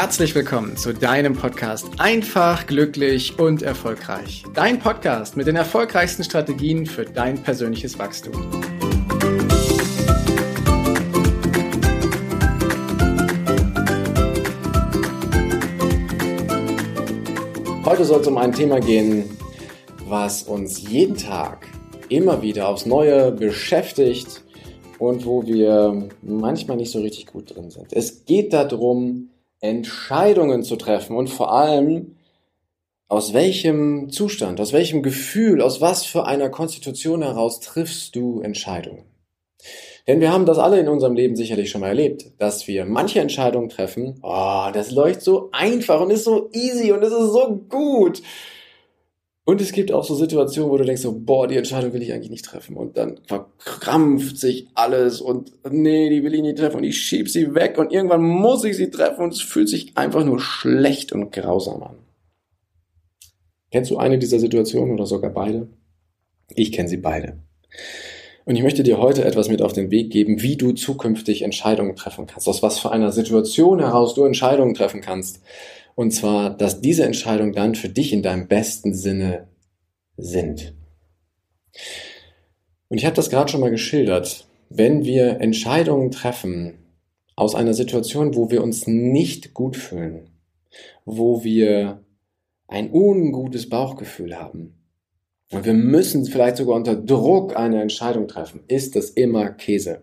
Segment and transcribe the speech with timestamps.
[0.00, 4.44] herzlich willkommen zu deinem Podcast Einfach, glücklich und erfolgreich.
[4.54, 8.32] Dein Podcast mit den erfolgreichsten Strategien für dein persönliches Wachstum.
[17.84, 19.28] Heute soll es um ein Thema gehen,
[20.08, 21.66] was uns jeden Tag
[22.08, 24.42] immer wieder aufs Neue beschäftigt
[24.98, 27.92] und wo wir manchmal nicht so richtig gut drin sind.
[27.92, 29.28] Es geht darum,
[29.60, 32.16] Entscheidungen zu treffen und vor allem
[33.08, 39.04] aus welchem Zustand, aus welchem Gefühl, aus was für einer Konstitution heraus triffst du Entscheidungen.
[40.06, 43.20] Denn wir haben das alle in unserem Leben sicherlich schon mal erlebt, dass wir manche
[43.20, 47.60] Entscheidungen treffen, oh, das läuft so einfach und ist so easy und es ist so
[47.68, 48.22] gut.
[49.50, 52.12] Und es gibt auch so Situationen, wo du denkst so, boah, die Entscheidung will ich
[52.12, 52.76] eigentlich nicht treffen.
[52.76, 57.28] Und dann verkrampft sich alles und nee, die will ich nicht treffen und ich schieb
[57.28, 61.10] sie weg und irgendwann muss ich sie treffen und es fühlt sich einfach nur schlecht
[61.10, 61.96] und grausam an.
[63.72, 65.66] Kennst du eine dieser Situationen oder sogar beide?
[66.54, 67.40] Ich kenne sie beide.
[68.44, 71.96] Und ich möchte dir heute etwas mit auf den Weg geben, wie du zukünftig Entscheidungen
[71.96, 75.40] treffen kannst, aus was für einer Situation heraus du Entscheidungen treffen kannst,
[76.00, 79.48] und zwar, dass diese Entscheidungen dann für dich in deinem besten Sinne
[80.16, 80.74] sind.
[82.88, 84.48] Und ich habe das gerade schon mal geschildert.
[84.70, 86.78] Wenn wir Entscheidungen treffen
[87.36, 90.30] aus einer Situation, wo wir uns nicht gut fühlen,
[91.04, 92.02] wo wir
[92.66, 94.82] ein ungutes Bauchgefühl haben,
[95.52, 100.00] und wir müssen vielleicht sogar unter Druck eine Entscheidung treffen, ist das immer Käse.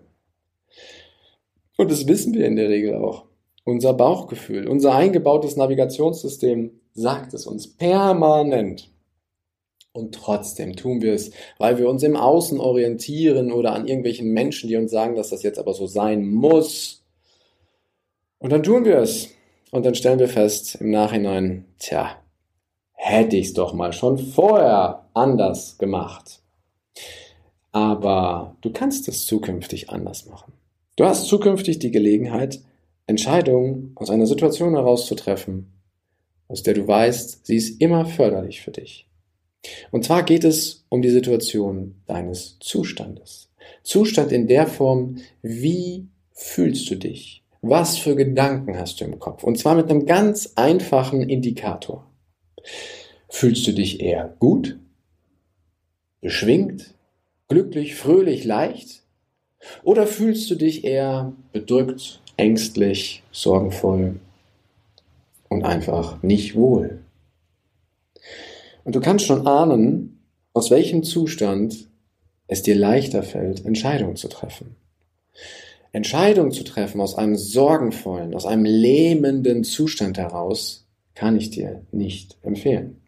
[1.76, 3.27] Und das wissen wir in der Regel auch.
[3.68, 8.90] Unser Bauchgefühl, unser eingebautes Navigationssystem sagt es uns permanent.
[9.92, 14.70] Und trotzdem tun wir es, weil wir uns im Außen orientieren oder an irgendwelchen Menschen,
[14.70, 17.04] die uns sagen, dass das jetzt aber so sein muss.
[18.40, 19.32] Und dann tun wir es.
[19.72, 22.16] Und dann stellen wir fest im Nachhinein, tja,
[22.94, 26.40] hätte ich es doch mal schon vorher anders gemacht.
[27.74, 30.54] Aber du kannst es zukünftig anders machen.
[30.96, 32.62] Du hast zukünftig die Gelegenheit,
[33.08, 35.74] Entscheidungen aus einer Situation heraus zu treffen,
[36.48, 39.10] aus der du weißt, sie ist immer förderlich für dich.
[39.92, 43.50] Und zwar geht es um die Situation deines Zustandes.
[43.84, 47.44] Zustand in der Form, wie fühlst du dich?
[47.62, 49.44] Was für Gedanken hast du im Kopf?
[49.44, 52.10] Und zwar mit einem ganz einfachen Indikator.
[53.30, 54.80] Fühlst du dich eher gut,
[56.22, 56.94] beschwingt,
[57.48, 59.04] glücklich, fröhlich, leicht?
[59.84, 64.20] Oder fühlst du dich eher bedrückt, ängstlich, sorgenvoll
[65.50, 67.00] und einfach nicht wohl.
[68.84, 70.20] Und du kannst schon ahnen,
[70.54, 71.88] aus welchem Zustand
[72.48, 74.76] es dir leichter fällt, Entscheidungen zu treffen.
[75.92, 82.38] Entscheidungen zu treffen aus einem sorgenvollen, aus einem lähmenden Zustand heraus, kann ich dir nicht
[82.44, 83.02] empfehlen.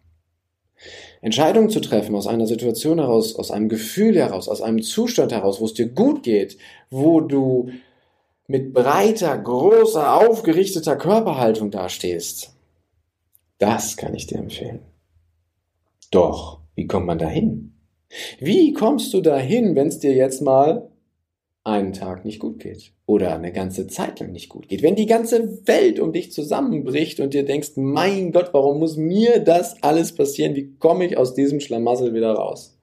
[1.20, 5.60] Entscheidungen zu treffen aus einer Situation heraus, aus einem Gefühl heraus, aus einem Zustand heraus,
[5.60, 6.56] wo es dir gut geht,
[6.90, 7.70] wo du
[8.50, 12.52] mit breiter, großer, aufgerichteter Körperhaltung dastehst.
[13.58, 14.80] Das kann ich dir empfehlen.
[16.10, 17.74] Doch, wie kommt man dahin?
[18.40, 20.90] Wie kommst du dahin, wenn es dir jetzt mal
[21.62, 24.82] einen Tag nicht gut geht oder eine ganze Zeit lang nicht gut geht?
[24.82, 29.38] Wenn die ganze Welt um dich zusammenbricht und dir denkst, mein Gott, warum muss mir
[29.38, 30.56] das alles passieren?
[30.56, 32.76] Wie komme ich aus diesem Schlamassel wieder raus?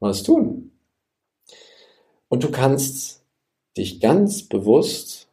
[0.00, 0.72] Was tun?
[2.28, 3.17] Und du kannst
[3.78, 5.28] dich ganz bewusst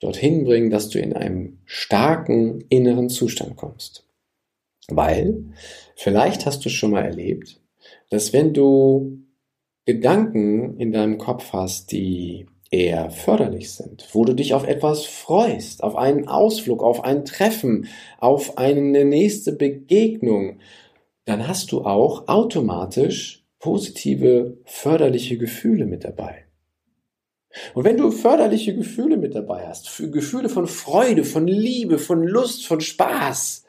[0.00, 4.06] dorthin bringen, dass du in einem starken inneren Zustand kommst.
[4.88, 5.44] Weil
[5.94, 7.60] vielleicht hast du schon mal erlebt,
[8.08, 9.20] dass wenn du
[9.84, 15.82] Gedanken in deinem Kopf hast, die eher förderlich sind, wo du dich auf etwas freust,
[15.82, 17.88] auf einen Ausflug, auf ein Treffen,
[18.18, 20.58] auf eine nächste Begegnung,
[21.24, 26.44] dann hast du auch automatisch positive, förderliche Gefühle mit dabei.
[27.74, 32.66] Und wenn du förderliche Gefühle mit dabei hast, Gefühle von Freude, von Liebe, von Lust,
[32.66, 33.64] von Spaß,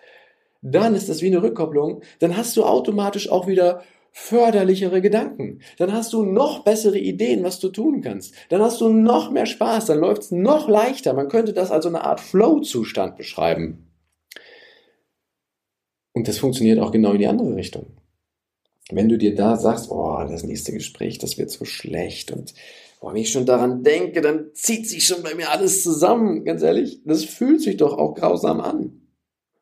[0.62, 5.62] dann ist das wie eine Rückkopplung, dann hast du automatisch auch wieder förderlichere Gedanken.
[5.78, 8.36] Dann hast du noch bessere Ideen, was du tun kannst.
[8.50, 11.14] Dann hast du noch mehr Spaß, dann läuft es noch leichter.
[11.14, 13.88] Man könnte das als eine Art Flow-Zustand beschreiben.
[16.14, 18.01] Und das funktioniert auch genau in die andere Richtung.
[18.96, 22.54] Wenn du dir da sagst, oh, das nächste Gespräch, das wird so schlecht und
[23.02, 26.46] Boah, wenn ich schon daran denke, dann zieht sich schon bei mir alles zusammen.
[26.46, 29.02] Ganz ehrlich, das fühlt sich doch auch grausam an.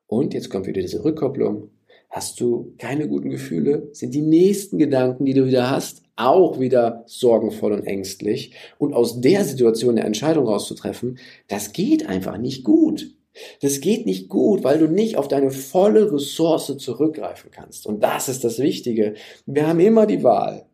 [0.08, 1.70] Und jetzt kommt wieder diese Rückkopplung.
[2.10, 3.88] Hast du keine guten Gefühle?
[3.94, 8.54] Sind die nächsten Gedanken, die du wieder hast, auch wieder sorgenvoll und ängstlich?
[8.78, 11.18] Und aus der Situation eine Entscheidung rauszutreffen,
[11.48, 13.16] das geht einfach nicht gut.
[13.62, 17.86] Das geht nicht gut, weil du nicht auf deine volle Ressource zurückgreifen kannst.
[17.86, 19.16] Und das ist das Wichtige.
[19.46, 20.66] Wir haben immer die Wahl,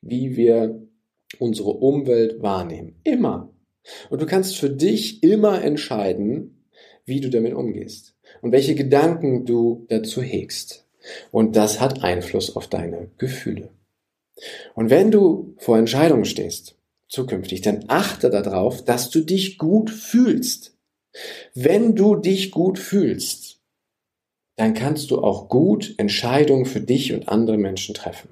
[0.00, 0.80] wie wir
[1.38, 2.96] unsere Umwelt wahrnehmen.
[3.04, 3.50] Immer.
[4.10, 6.64] Und du kannst für dich immer entscheiden,
[7.04, 10.86] wie du damit umgehst und welche Gedanken du dazu hegst.
[11.30, 13.70] Und das hat Einfluss auf deine Gefühle.
[14.74, 16.76] Und wenn du vor Entscheidungen stehst,
[17.08, 20.76] zukünftig, dann achte darauf, dass du dich gut fühlst.
[21.54, 23.60] Wenn du dich gut fühlst,
[24.56, 28.28] dann kannst du auch gut Entscheidungen für dich und andere Menschen treffen.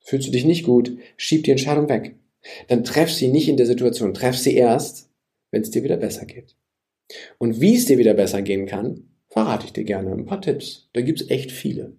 [0.00, 2.16] Fühlst du dich nicht gut, schieb die Entscheidung weg.
[2.68, 5.10] Dann treff sie nicht in der Situation, treff sie erst,
[5.50, 6.56] wenn es dir wieder besser geht.
[7.38, 10.88] Und wie es dir wieder besser gehen kann, verrate ich dir gerne ein paar Tipps.
[10.92, 11.92] Da gibt's echt viele.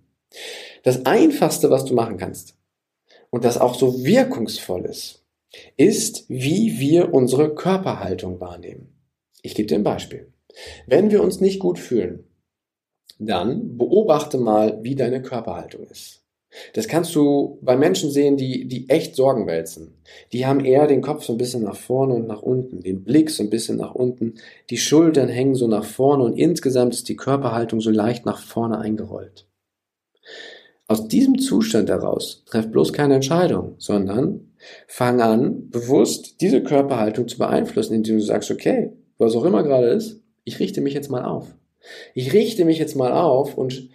[0.83, 2.55] Das Einfachste, was du machen kannst,
[3.29, 5.23] und das auch so wirkungsvoll ist,
[5.77, 8.98] ist, wie wir unsere Körperhaltung wahrnehmen.
[9.41, 10.31] Ich gebe dir ein Beispiel.
[10.87, 12.25] Wenn wir uns nicht gut fühlen,
[13.19, 16.19] dann beobachte mal, wie deine Körperhaltung ist.
[16.73, 19.93] Das kannst du bei Menschen sehen, die, die echt Sorgen wälzen.
[20.33, 23.29] Die haben eher den Kopf so ein bisschen nach vorne und nach unten, den Blick
[23.29, 24.35] so ein bisschen nach unten,
[24.71, 28.79] die Schultern hängen so nach vorne und insgesamt ist die Körperhaltung so leicht nach vorne
[28.79, 29.45] eingerollt.
[30.87, 34.53] Aus diesem Zustand heraus treff bloß keine Entscheidung, sondern
[34.87, 39.87] fang an, bewusst diese Körperhaltung zu beeinflussen, indem du sagst, okay, was auch immer gerade
[39.87, 41.47] ist, ich richte mich jetzt mal auf.
[42.15, 43.89] Ich richte mich jetzt mal auf und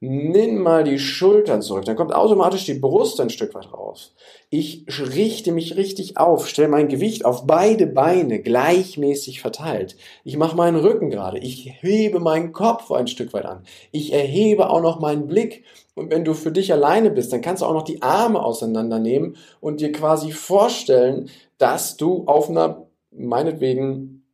[0.00, 1.84] nimm mal die Schultern zurück.
[1.84, 4.14] Dann kommt automatisch die Brust ein Stück weit raus.
[4.50, 9.96] Ich richte mich richtig auf, stelle mein Gewicht auf beide Beine gleichmäßig verteilt.
[10.22, 11.38] Ich mache meinen Rücken gerade.
[11.38, 13.64] Ich hebe meinen Kopf ein Stück weit an.
[13.90, 15.64] Ich erhebe auch noch meinen Blick.
[15.94, 19.36] Und wenn du für dich alleine bist, dann kannst du auch noch die Arme auseinandernehmen
[19.60, 24.25] und dir quasi vorstellen, dass du auf einer, meinetwegen,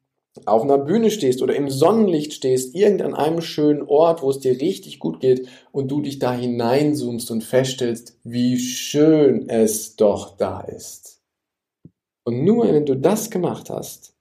[0.47, 4.61] auf einer Bühne stehst oder im Sonnenlicht stehst, irgendein einem schönen Ort, wo es dir
[4.61, 10.61] richtig gut geht und du dich da hineinzoomst und feststellst, wie schön es doch da
[10.61, 11.21] ist.
[12.25, 14.12] Und nur wenn du das gemacht hast,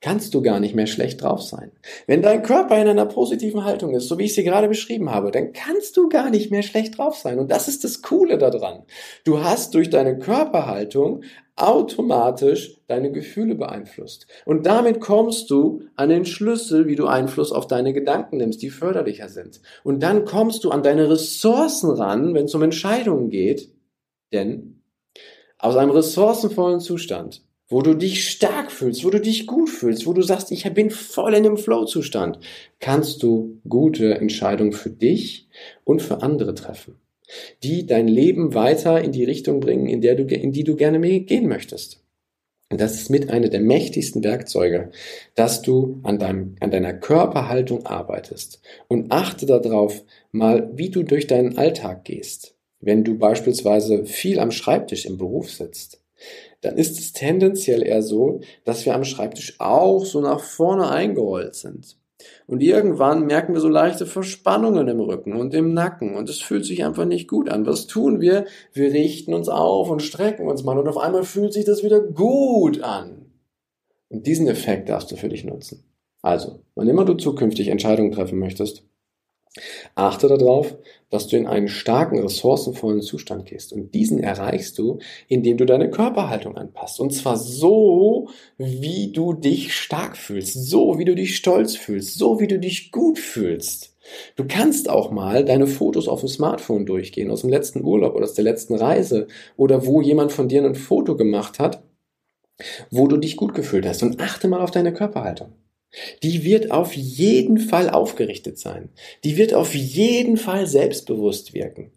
[0.00, 1.72] kannst du gar nicht mehr schlecht drauf sein.
[2.06, 5.30] Wenn dein Körper in einer positiven Haltung ist, so wie ich sie gerade beschrieben habe,
[5.30, 7.38] dann kannst du gar nicht mehr schlecht drauf sein.
[7.38, 8.84] Und das ist das Coole daran.
[9.24, 11.22] Du hast durch deine Körperhaltung
[11.56, 14.26] automatisch deine Gefühle beeinflusst.
[14.44, 18.70] Und damit kommst du an den Schlüssel, wie du Einfluss auf deine Gedanken nimmst, die
[18.70, 19.62] förderlicher sind.
[19.82, 23.72] Und dann kommst du an deine Ressourcen ran, wenn es um Entscheidungen geht.
[24.32, 24.82] Denn
[25.58, 30.12] aus einem ressourcenvollen Zustand wo du dich stark fühlst, wo du dich gut fühlst, wo
[30.12, 32.38] du sagst, ich bin voll in dem Flow-Zustand,
[32.78, 35.48] kannst du gute Entscheidungen für dich
[35.84, 36.96] und für andere treffen,
[37.62, 41.00] die dein Leben weiter in die Richtung bringen, in der du, in die du gerne
[41.20, 42.02] gehen möchtest.
[42.68, 44.90] Und das ist mit einer der mächtigsten Werkzeuge,
[45.36, 51.28] dass du an, deinem, an deiner Körperhaltung arbeitest und achte darauf mal, wie du durch
[51.28, 52.56] deinen Alltag gehst.
[52.80, 56.02] Wenn du beispielsweise viel am Schreibtisch im Beruf sitzt,
[56.62, 61.54] dann ist es tendenziell eher so, dass wir am Schreibtisch auch so nach vorne eingerollt
[61.54, 61.96] sind.
[62.46, 66.64] Und irgendwann merken wir so leichte Verspannungen im Rücken und im Nacken und es fühlt
[66.64, 67.66] sich einfach nicht gut an.
[67.66, 68.46] Was tun wir?
[68.72, 72.00] Wir richten uns auf und strecken uns mal und auf einmal fühlt sich das wieder
[72.00, 73.26] gut an.
[74.08, 75.84] Und diesen Effekt darfst du für dich nutzen.
[76.22, 78.84] Also, wann immer du zukünftig Entscheidungen treffen möchtest,
[79.94, 80.76] Achte darauf,
[81.08, 83.72] dass du in einen starken, ressourcenvollen Zustand gehst.
[83.72, 84.98] Und diesen erreichst du,
[85.28, 87.00] indem du deine Körperhaltung anpasst.
[87.00, 92.40] Und zwar so, wie du dich stark fühlst, so, wie du dich stolz fühlst, so,
[92.40, 93.94] wie du dich gut fühlst.
[94.36, 98.24] Du kannst auch mal deine Fotos auf dem Smartphone durchgehen, aus dem letzten Urlaub oder
[98.24, 99.26] aus der letzten Reise
[99.56, 101.82] oder wo jemand von dir ein Foto gemacht hat,
[102.90, 104.02] wo du dich gut gefühlt hast.
[104.02, 105.54] Und achte mal auf deine Körperhaltung.
[106.22, 108.90] Die wird auf jeden Fall aufgerichtet sein.
[109.24, 111.92] Die wird auf jeden Fall selbstbewusst wirken.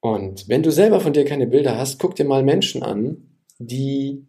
[0.00, 4.26] Und wenn du selber von dir keine Bilder hast, guck dir mal Menschen an, die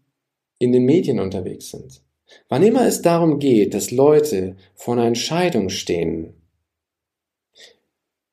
[0.59, 2.01] in den Medien unterwegs sind.
[2.49, 6.33] Wann immer es darum geht, dass Leute vor einer Entscheidung stehen,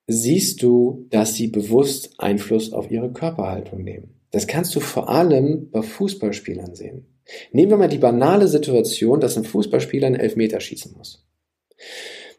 [0.07, 4.15] siehst du, dass sie bewusst Einfluss auf ihre Körperhaltung nehmen.
[4.31, 7.07] Das kannst du vor allem bei Fußballspielern sehen.
[7.53, 11.25] Nehmen wir mal die banale Situation, dass ein Fußballspieler einen Elfmeter schießen muss.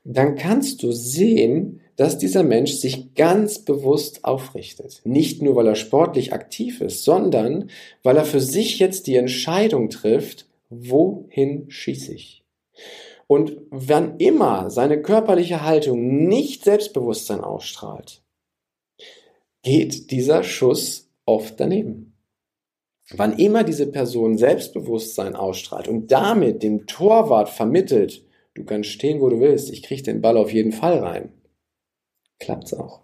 [0.03, 5.01] Dann kannst du sehen, dass dieser Mensch sich ganz bewusst aufrichtet.
[5.03, 7.69] Nicht nur, weil er sportlich aktiv ist, sondern
[8.03, 12.46] weil er für sich jetzt die Entscheidung trifft, wohin schieße ich.
[13.27, 18.24] Und wann immer seine körperliche Haltung nicht Selbstbewusstsein ausstrahlt,
[19.62, 22.09] geht dieser Schuss oft daneben.
[23.16, 28.24] Wann immer diese Person Selbstbewusstsein ausstrahlt und damit dem Torwart vermittelt,
[28.54, 31.32] du kannst stehen, wo du willst, ich kriege den Ball auf jeden Fall rein,
[32.39, 33.01] klappt's auch.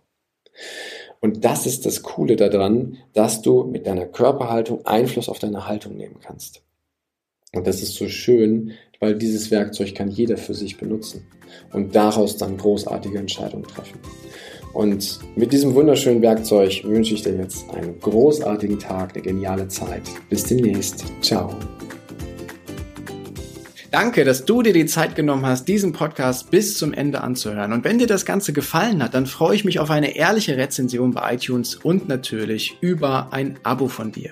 [1.21, 5.97] Und das ist das Coole daran, dass du mit deiner Körperhaltung Einfluss auf deine Haltung
[5.97, 6.62] nehmen kannst.
[7.53, 11.25] Und das ist so schön, weil dieses Werkzeug kann jeder für sich benutzen
[11.74, 14.00] und daraus dann großartige Entscheidungen treffen.
[14.75, 20.01] Und mit diesem wunderschönen Werkzeug wünsche ich dir jetzt einen großartigen Tag, eine geniale Zeit.
[20.29, 21.05] Bis demnächst.
[21.22, 21.55] Ciao.
[23.89, 27.72] Danke, dass du dir die Zeit genommen hast, diesen Podcast bis zum Ende anzuhören.
[27.72, 31.13] Und wenn dir das Ganze gefallen hat, dann freue ich mich auf eine ehrliche Rezension
[31.13, 34.32] bei iTunes und natürlich über ein Abo von dir.